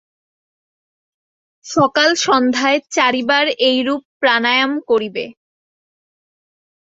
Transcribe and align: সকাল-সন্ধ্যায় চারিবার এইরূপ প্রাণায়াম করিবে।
সকাল-সন্ধ্যায় 1.65 2.79
চারিবার 2.95 3.45
এইরূপ 3.69 4.01
প্রাণায়াম 4.21 4.71
করিবে। 4.89 5.25